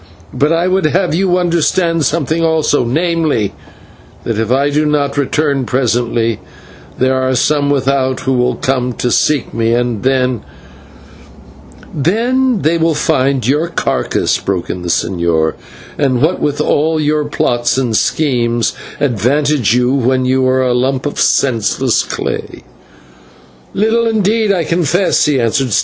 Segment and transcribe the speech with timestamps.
[0.33, 3.53] "But I would have you understand something also; namely,
[4.23, 6.39] that if I do not return presently,
[6.97, 10.41] there are some without who will come to seek me, and then"
[11.85, 15.53] "And then they will find your carcase," broke in the señor,
[15.99, 21.05] "and what will all your plots and schemes advantage you when you are a lump
[21.05, 22.63] of senseless clay?"
[23.75, 25.73] "Little indeed, I confess," he answered.